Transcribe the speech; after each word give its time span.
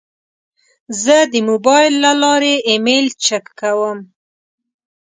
زه 1.01 1.17
د 1.31 1.33
موبایل 1.49 1.93
له 2.03 2.11
لارې 2.21 2.53
ایمیل 2.69 3.05
چک 3.25 3.45
کوم. 3.59 3.99